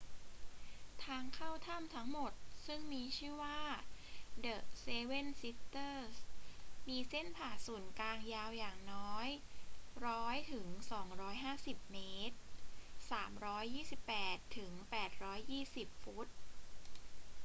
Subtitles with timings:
[1.05, 2.31] ทางเข้าถ้ำทั้งหมด
[2.65, 3.61] ซึ่งมีชื่อว่า
[4.41, 6.23] เดอะ เซเว่น ซิสเตอรส์
[6.89, 9.27] มีเส้นผ่านศูนย์กลางยาวอย่างน้อย
[9.93, 10.67] 100 ถึง
[11.29, 11.97] 250 เม
[12.29, 12.35] ตร
[13.87, 14.71] 328 ถึง
[15.37, 16.27] 820 ฟุต